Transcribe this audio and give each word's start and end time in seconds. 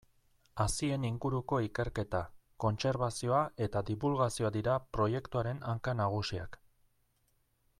Hazien 0.63 1.03
inguruko 1.07 1.59
ikerketa, 1.65 2.21
kontserbazioa 2.65 3.41
eta 3.67 3.83
dibulgazioa 3.91 4.51
dira 4.59 4.79
proiektuaren 4.99 5.61
hanka 5.73 5.95
nagusiak. 6.01 6.59